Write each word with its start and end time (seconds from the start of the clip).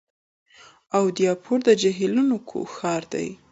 اودایپور 0.97 1.59
د 1.67 1.69
جهیلونو 1.81 2.35
ښار 2.75 3.03
دی. 3.13 3.27